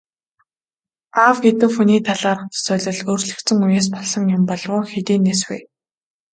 [1.23, 5.57] Аав гэдэг хүний талаарх төсөөлөл өөрчлөгдсөн үеэс болсон юм болов уу, хэдийнээс вэ?